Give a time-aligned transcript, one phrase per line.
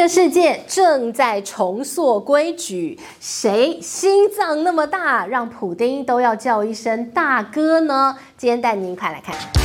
[0.00, 8.16] 这世界正在重塑规矩，谁心脏那么大，让普丁都要叫一声大哥呢？
[8.38, 9.59] 今天带您一块来看。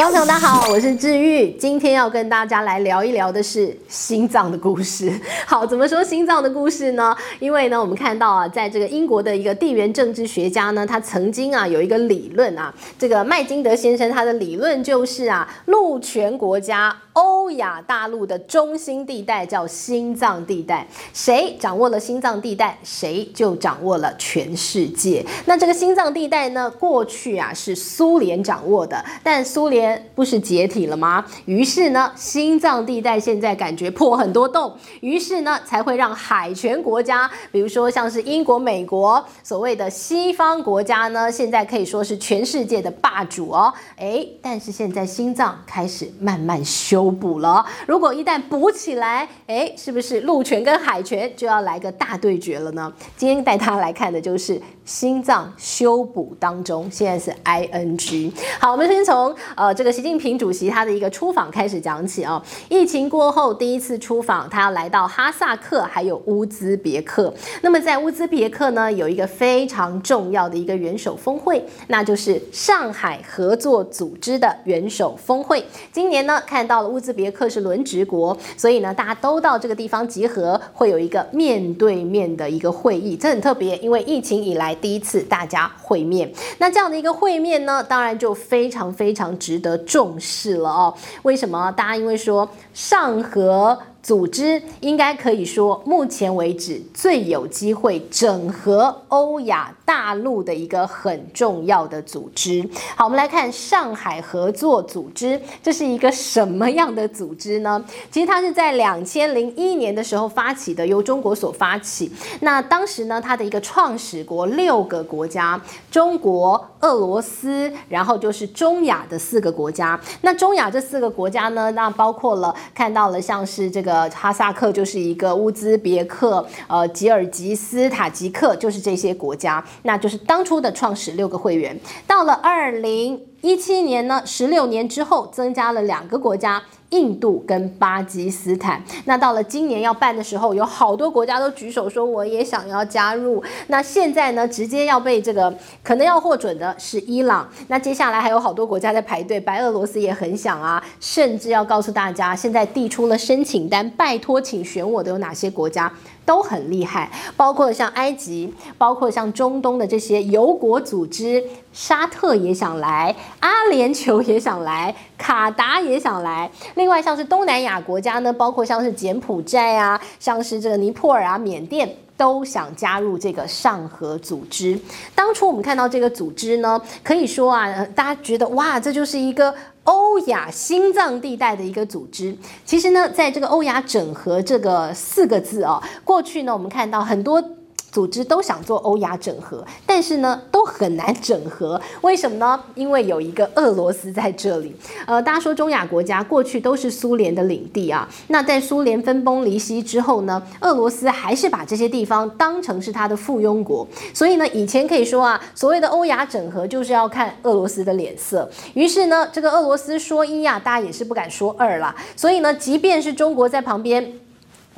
[0.00, 5.12] 观众，大家好，我是治愈，今天要跟大家来聊一聊的是心脏的故事。
[5.46, 7.14] 好，怎么说心脏的故事呢？
[7.38, 16.96] 因为呢，我们看到啊，在这个英国的一个地缘政治学家呢，他曾经啊有一个理论啊，这个麦金德先生他的理论就是啊，陆权国家。
[17.20, 25.22] 欧亚大陆的中心地带叫心脏地带，谁掌握了心脏地带，谁就掌握了全世界。
[25.44, 31.26] 那这个心脏地带呢，过去啊是苏联掌握的，但苏联不是解体了吗？
[31.44, 43.70] 于是呢，心脏地带现在感觉破很多洞，于是呢，才会让海权国家，比如说像是英国、美国，所谓的西方国家呢，现在可以说是全世界的霸主哦。
[43.96, 47.09] 诶，但是现在心脏开始慢慢修。
[47.10, 52.92] 补了，如果一旦补起来，诶，是不是陆权跟海权就要来个大对决了呢？
[53.16, 58.32] 今天带大家来看的就是心脏修补当中，现在是 ing。
[58.60, 62.42] 好，我们先从呃这个习近平主席他的一个出访开始讲起、哦。
[62.68, 67.32] 疫情过后第一次出访，他要来到哈萨克还有乌兹别克。
[67.62, 75.64] 那么在乌兹别克呢，有一个非常重要的一个元首峰会，那就是上海合作组织的元首峰会。
[75.90, 76.89] 今年呢，看到了。
[76.90, 86.30] 乌兹别克是轮值国，所以呢，大家都到这个地方集合，会有一个面对面的一个会议，这很特别，因为疫情以来第一次大家会面。
[86.58, 90.94] 那这样的一个会面呢，当然就非常非常值得重视了哦。
[91.22, 91.70] 为什么？
[91.72, 93.78] 大家因为说上合。
[94.02, 102.64] 组织应该可以说，目前为止最有机会整合欧亚大陆的一个很重要的组织。
[102.94, 107.84] 好，我们来看上海合作组织，这是一个什么样的组织呢？
[108.08, 112.08] 其实它是在两千零一年的时候发起的，由中国所发起。
[112.42, 115.60] 那当时呢，它的一个创始国六个国家：
[115.90, 120.00] 中国、俄罗斯，然后就是中亚的四个国家。
[120.20, 124.08] 那中亚这四个国家呢，那包括了看到了像是这个。
[124.20, 131.78] 哈萨克就是一个，乌兹别克、呃，吉尔吉斯、塔吉克就是这些国家，那就是当初的创始六个会员。
[132.06, 136.62] 到了二零一七年呢，十六年之后增加了两个国家。
[136.90, 143.40] 印度跟巴基斯坦，那到了今年要办的时候，有好多国家都举手说我也想要加入。
[143.68, 147.48] 那现在呢，直接要被这个可能要获准的是伊朗。
[147.68, 155.92] 那接下来还有好多国家在排队，白俄罗斯也很想啊，甚至要告诉大家，现在递出了申请单，拜托请选我的有哪些国家？
[156.30, 161.42] 都很厉害，包括像埃及，包括像中东的这些油国组织，
[161.72, 166.48] 沙特也想来，阿联酋也想来，卡达也想来。
[166.76, 171.96] 另外像是东南亚国家呢，包括像是柬埔寨啊，像是这个尼泊尔啊、缅甸。
[172.20, 174.78] 都想加入这个上合组织。
[175.14, 179.54] 当初我们看到这个组织呢，可以说啊，大家觉得哇，这就是一个
[179.84, 182.36] 欧亚心脏地带的一个组织。
[182.64, 187.42] 其实呢，在这个欧亚整合这个四个字啊，过去呢，我们看到很多。
[187.90, 191.80] 组织都想做欧亚整合，但是呢，都很难整合。
[192.02, 192.60] 为什么呢？
[192.74, 194.74] 因为有一个俄罗斯在这里。
[195.06, 198.08] 呃，大家说中亚国家过去都是苏联的领地啊。
[198.28, 203.86] 那在苏联分崩离析之后呢，俄罗斯还是把这些地方当成是他的附庸国。
[204.14, 208.48] 所以呢，以前可以说啊，所谓的欧亚整合就是要看俄罗斯的脸色。
[208.74, 211.94] 于是呢，这个俄罗斯说一啊，大家也是不敢说二啦。
[212.14, 214.20] 所以呢，即便是中国在旁边。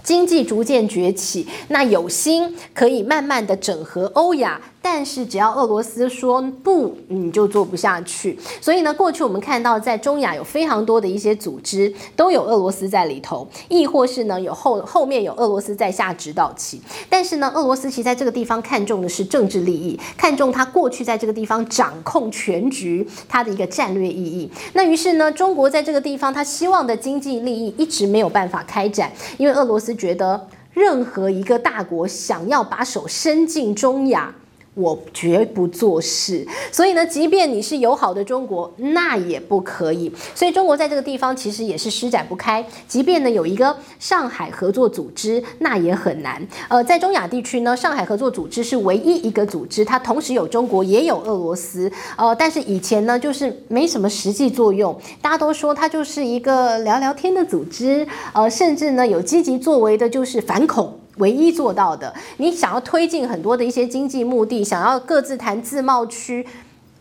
[0.02, 4.60] 经济逐渐崛起，那有心可以慢慢的整合欧亚。
[4.82, 8.37] 但是只要俄罗斯说不，你就做不下去。
[8.60, 16.82] 所以呢，过去我们看到在中亚有非常多的一些组织都有俄罗斯在里头，亦或是呢有后后面有俄罗斯在下指导棋。
[17.09, 24.51] 但是呢，俄罗斯其实在这个地方看重的是政治利益，看重他过去在这个地方掌控全局，他的一个战略意义。
[24.72, 34.34] 那于是呢，中国在这个地方他希望的经济利益一直没有办法开展，因为俄罗斯觉得任何一个大国想要把手伸进中亚。
[34.74, 40.10] 我绝不做事，所以呢，即便你是友好的中国，那也不可以。
[40.34, 42.65] 所以中国在这个地方其实也是施展不开。
[42.89, 46.42] 即便呢有一个上海合作组织，那也很难。
[46.69, 51.92] 呃，在中亚地区呢，上海合作组织是唯一一个组织，它同时有中国也有俄罗斯。
[52.16, 58.07] 呃，但是以前呢就是没什么实际作用，大家都说它就是一个聊聊天的组织。
[58.33, 61.02] 呃，甚至呢有积极作为的就是反恐。
[61.18, 66.47] 唯一做到的，你想要推进很多的一些经济目的，想要各自谈自贸区，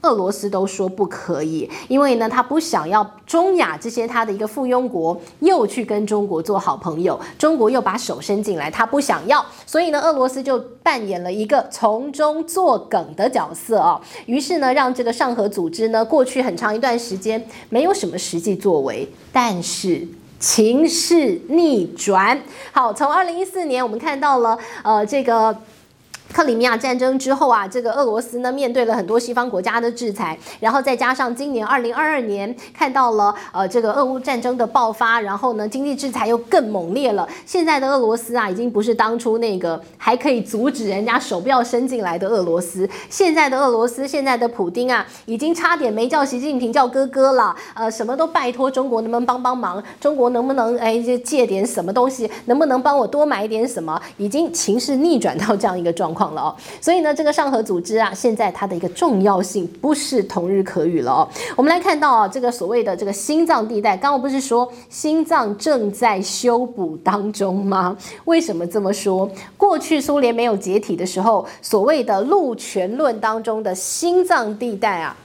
[0.02, 14.02] 俄罗斯都说不可以，因为呢，他不想要中亚这些他的一个附庸国又去跟中国做好朋友，中国又把手伸进来，他不想要，所以呢，俄罗斯就扮演了一个从中作梗的角色啊。
[14.26, 20.08] 于是呢，让这个上合组织呢，过去很长一段时间没有什么实际作为，但是
[20.42, 22.42] 情势逆转。
[22.74, 25.56] 好，从二零一四年我们看到了，呃，这个。
[26.34, 37.28] 克里米亚战争之后啊，这个俄罗斯呢，面对了很多西方国家的制裁，然后再加上今年二零二二年看到了呃这个俄乌战争的爆发，然后呢经济制裁又更猛烈了。
[37.46, 42.90] 现在的俄罗斯啊，已经不是当初那个还可以阻止人家手不要伸进来的俄罗斯。
[43.10, 47.54] 现在的俄罗斯，现在的普丁啊，已经差点没叫习近平叫哥哥了。
[47.74, 49.84] 呃，什么都拜托中国能不能帮帮忙？
[50.00, 52.30] 中国能不能哎借点什么东西？
[52.46, 54.02] 能不能帮我多买点什么？
[54.16, 56.21] 已经情势逆转到这样一个状况。
[56.34, 61.28] 了哦，所以呢，这个上合组织啊，现在它的一个重要性不是同日可语了哦。
[61.56, 67.96] 我们来看到啊，这个所谓的这个心脏地带，刚刚不是说心脏正在修补当中吗？
[68.26, 69.30] 为什么这么说？
[69.58, 75.16] 过去苏联没有解体的时候，所谓的陆权论当中的心脏地带啊。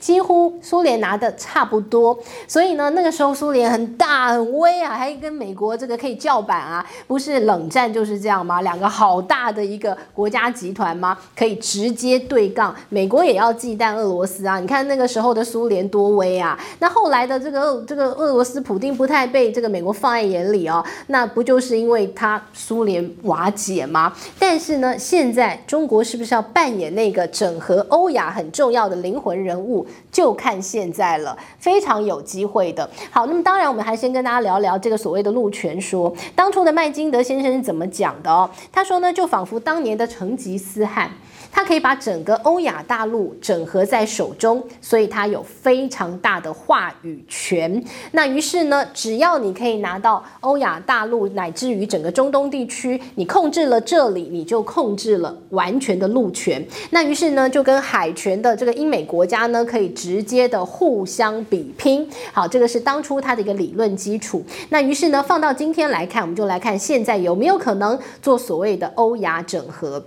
[0.00, 2.18] 几乎苏联拿的差不多，
[2.48, 8.62] 所以呢，那个时候苏联很大很威啊，还跟美国这个可以叫板啊，不是冷战就是这样吗？
[8.62, 11.16] 两个好大的一个国家集团吗？
[11.36, 14.58] 可以直接对杠，美国也要忌惮俄罗斯啊！
[14.58, 16.58] 你看那个时候的苏联多威啊！
[16.78, 24.10] 那后来的这个这个俄罗斯普丁不太被这个美国放在眼里哦，那不就是因为他苏联瓦解吗？
[24.38, 29.86] 但是呢，现在中国是不是要扮演那个整合欧亚很重要的灵魂人物？
[30.10, 32.88] 就看现在了，非常有机会的。
[33.10, 36.12] 好，那么当然，我们还先跟大家聊聊这个所谓的路权说。
[36.34, 38.48] 当初的麦金德先生是怎么讲的哦？
[38.72, 41.10] 他说呢，就仿佛当年的成吉思汗。
[41.52, 47.82] 它可以把整个欧亚大陆整合在手中，所以它有非常大的话语权。
[48.12, 56.64] 那于是呢，只要你可以拿到欧亚大陆乃至于整个中东地区，你控制了这里，你就控制了完全的陆权。
[56.90, 62.08] 那于是呢，就跟海权的这个英美国家呢，可以直接的互相比拼。
[62.32, 64.42] 好，这个是当初它的一个理论基础。
[64.70, 70.02] 那于是呢，放到今天来看，我们就来看现在有没有可能做所谓的欧亚整合。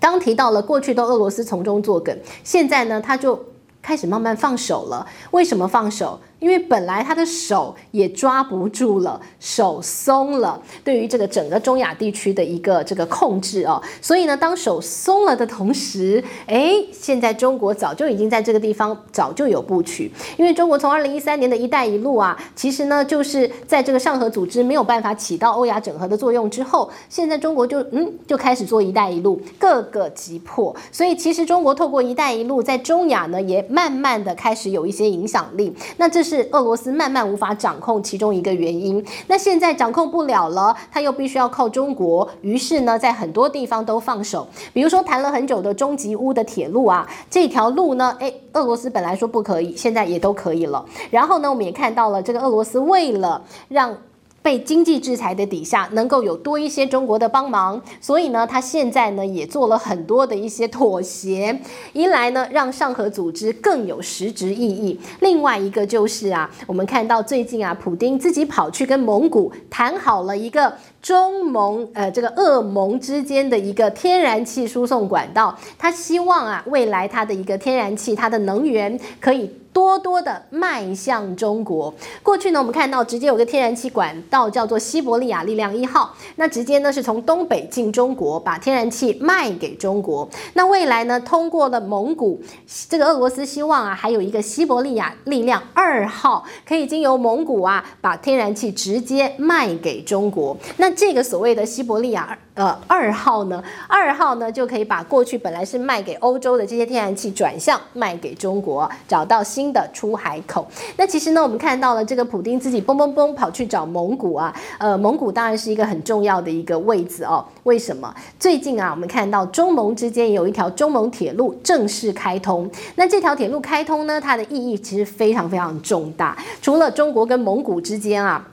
[0.00, 3.44] 刚提到了过去都俄罗斯从中作梗，现在呢，他就
[3.82, 5.06] 开始慢慢放手了。
[5.30, 6.18] 为什么放手？
[6.40, 36.29] 因为本来他的手也抓不住了，手松了，对于这个整个中亚地区的一个这个控制哦，所以呢，当手松了的同时，哎，现在中国早就已经在这个地方早就有布局，因为中国从二零一三年的一带一路啊，其实呢就是在这个上合组织没有办法起到欧亚整合的作用之后，现在中国就嗯就开始做一带一路，各个击破，所以其实中国透过一带一路在中亚呢也慢慢的开始有一些影响力，那这是。
[36.30, 39.04] 是俄罗斯慢慢无法掌控其中一个原因。
[39.26, 42.28] 那现在掌控不了了，他又必须要靠中国。
[42.42, 50.84] 于是呢，在很多地方都放手，比如说谈了很久的中吉乌的铁路啊，这条路呢，诶，俄罗斯本来说不可以，现在也都可以了。
[51.10, 53.96] 然后呢，我们也看到了这个俄罗斯为了让。
[54.42, 61.60] 被经济制裁的底下，能够有多一些中国的帮忙，所以呢，他现在呢也做了很多的一些妥协，
[61.92, 79.50] 一来呢让上合组织更有实质意义，另外一个就是啊，我们看到最近啊，普丁自己跑去跟蒙古谈好了一个中蒙呃这个俄蒙之间的一个天然气输送管道，他希望啊未来他的一个天然气，它的能源可以。
[79.72, 81.94] 多多的迈向中国。
[82.24, 90.28] 过去呢，我们看到直接有个天然气管道叫做西伯利亚力量一号，那直接呢是从东北进中国，把天然气卖给中国。
[90.54, 92.42] 那未来呢，通过了蒙古，
[92.88, 100.56] 这个俄罗斯希望啊，还有一个西伯利亚力量二号，可以经由蒙古啊，把天然气直接卖给中国。
[100.78, 109.70] 那这个所谓的西伯利亚呃二号呢，二号呢就可以把过去本来是卖给欧洲的这些天然气转向卖给中国，找到新。
[109.70, 110.66] 的出海口。
[110.96, 117.44] 那其实呢，我们看到了这个普丁自己蹦蹦蹦跑去找蒙古啊，呃，蒙古当然是一个很重要的一个位置哦。
[117.62, 118.12] 为什么？
[118.36, 122.68] 最近啊，我们看到中蒙之间有一条中蒙铁路正式开通。
[122.96, 126.36] 那这条铁路开通呢，它的意义其实非常非常重大。
[126.60, 128.44] 除了中国跟蒙古之间啊。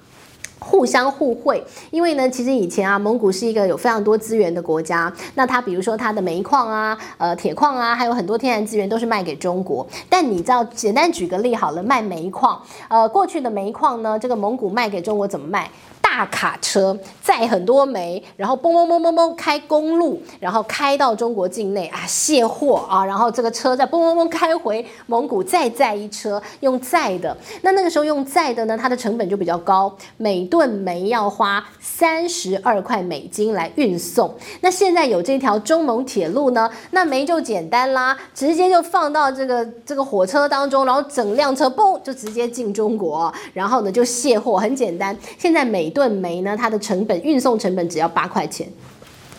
[0.59, 5.11] 互相互惠，因为呢，其实以前啊，蒙古是一个有非常多资源的国家。
[5.35, 9.85] 那它比如说它的煤矿啊、呃铁矿啊，还有很多天然资源都是卖给中国。
[10.09, 15.69] 但你知道，简单举个例好了，卖煤矿，呃，过去的煤矿呢，这个蒙古卖给中国怎么卖？
[16.17, 27.37] 大卡车载很多煤，然后嘣嘣嘣嘣嘣开公路，然后开到中国境内啊卸货啊，然后这个车再嘣嘣嘣开回蒙古，再载一车用载的。
[27.61, 34.33] 那那个时候用载的呢，它的成本就比较高，每吨煤要花三十二块美金来运送。
[34.61, 45.15] 那现在有这条中蒙铁路呢，那煤就简单啦，直接就放到这个这个火车当中，然后整辆车嘣就直接进中国，然后呢就卸货，很简单。
[45.37, 48.67] 现在每吨煤呢，它的成本运送成本只要八块钱。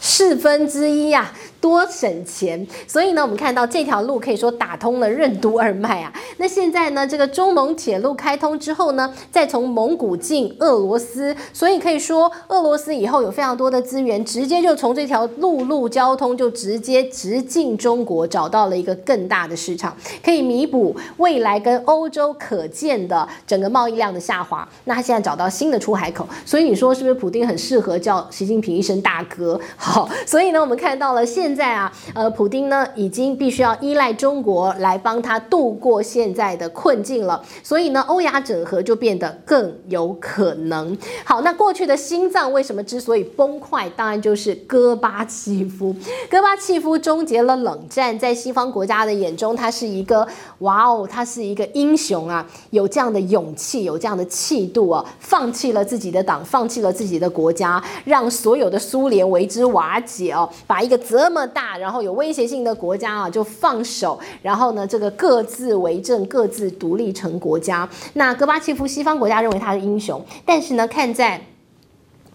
[0.01, 2.67] 四分之一呀、多省钱！
[2.87, 6.13] 所以呢，我们看到这条路可以说打通了任督二脉啊。
[6.37, 24.67] 那现在呢，这个中蒙铁路开通之后呢，再从蒙古进俄罗斯，所以可以说俄罗斯以后有非常多的资源，直接就从这条陆路交通就直接直进中国，找到了一个更大的市场，可以弥补未来跟欧洲可见的整个贸易量的下滑。
[24.85, 29.61] 那他现在找到新的出海口，所以你说是不是普丁很适合叫习近平一声大哥？
[29.89, 37.43] 好，所以呢，我们看到了现在啊，呃，普丁呢已经必须要依赖中国来帮他度过现在的困境了。
[37.63, 40.95] 所以呢，欧亚整合就变得更有可能。
[41.25, 45.97] 好，那过去的心脏为什么之所以崩坏，当然就是戈巴契夫。
[46.29, 50.29] 戈巴契夫终结了冷战，在西方国家的眼中，他是一个
[50.59, 59.69] 哇哦，他是一个英雄啊，有这样的勇气，有这样的气度啊，放弃了自己的党，放弃了自己的国家，让所有的苏联为之。
[59.79, 67.89] 瓦解哦，把一个这么大，然后有威胁性的国家啊，就放手，然后呢，这个各自为政，各自独立成国家。
[68.15, 71.41] 那戈巴契夫，西方国家认为他是英雄，但是呢，看在。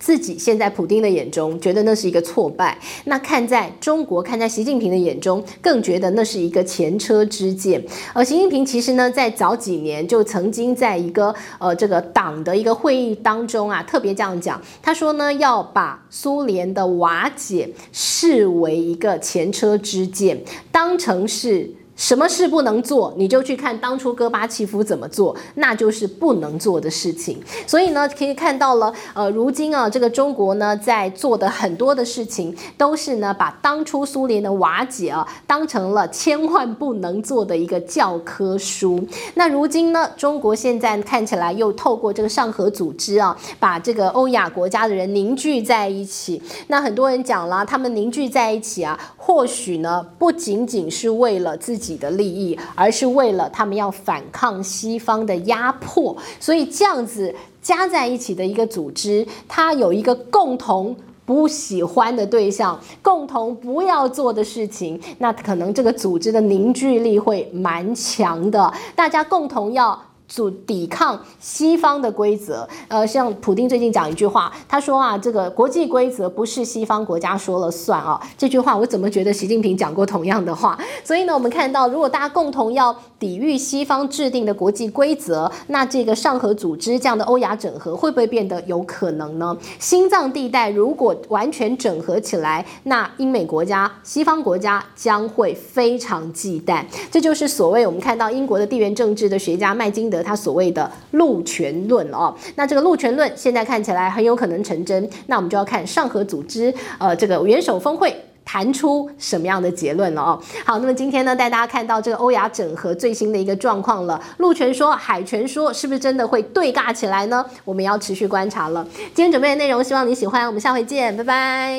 [0.03, 7.81] 自己现在普丁的眼中觉得那是一个挫败，那看在中国，看在习近平的眼中，更觉得那是一个前车之鉴。
[8.13, 20.38] 而习近平其实呢，在早几年就曾经在一个呃这个党的一个会议当中啊，特别这样讲，他说呢，要把苏联的瓦解视为一个前车之鉴，
[20.69, 21.72] 当成是。
[21.96, 27.40] 什么事不能做，你就去看当初戈巴契夫怎么做，那就是不能做的事情。
[27.68, 39.08] 所以呢，可以看到了，呃，如今啊，这个中国呢，在做的很多的事情，都是呢，把当初苏联的瓦解啊，当成了千万不能做的一个教科书。
[39.36, 46.42] 那如今呢，中国现在看起来又透过这个上合组织啊，把这个欧亚国家的人凝聚在一起。
[46.68, 51.84] 那很多人讲了，他们凝聚在一起啊，或许呢，不仅仅是为了自己。
[51.98, 60.96] 的利益，而是为了他们要反抗西方的压迫，所以这样子加在一起的一个组织，它有一个共同
[61.26, 70.00] 不喜欢的对象，共同不要做的事情，那可能这个组织的凝聚力会蛮强的，大家共同要。
[70.27, 78.20] 阻抵抗西方的规则，呃，像普丁最近讲一句话，他说啊，这个国际规则不是西方国家说了算啊。
[78.38, 80.77] 这句话我怎么觉得习近平讲过同样的话？
[81.03, 89.58] 所以呢，我们看到，如果大家共同要抵御西方制定的国际规则，那这个上合组织这样的欧亚整合会不会变得有可能呢？
[89.80, 96.84] 心脏地带如果完全整合起来，那英美国家、西方国家将会非常忌惮。
[97.10, 100.22] 这就是所谓我们看到英国的地缘政治的学家麦金德。
[100.22, 108.13] 他所谓的陆权论哦，那这个陆权论现在看起来很有可能成真，那我们就要看上合组织呃这个元首峰会
[108.46, 110.40] 谈出什么样的结论了哦。
[110.66, 117.46] 好，那么今天呢，带大家看到这个欧亚整合最新的一个状况了，陆权说海权说是不是真的会对尬起来呢？
[117.64, 118.86] 我们要持续观察了。
[119.14, 121.72] 今天准备的内容，希望你喜欢，我们下回见，拜拜。